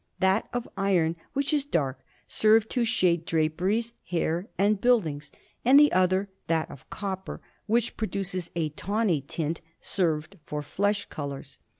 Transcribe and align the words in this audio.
That 0.17 0.49
of 0.51 0.67
iron, 0.75 1.15
which 1.33 1.53
is 1.53 1.63
dark, 1.63 2.03
served 2.27 2.71
to 2.71 2.83
shade 2.83 3.23
draperies, 3.23 3.93
hair, 4.07 4.49
and 4.57 4.81
buildings; 4.81 5.31
and 5.63 5.79
the 5.79 5.91
other, 5.91 6.27
that 6.47 6.71
of 6.71 6.89
copper, 6.89 7.39
which 7.67 7.97
produces 7.97 8.49
a 8.55 8.69
tawny 8.69 9.21
tint, 9.21 9.61
served 9.79 10.37
for 10.43 10.63
flesh 10.63 11.05
colours. 11.05 11.59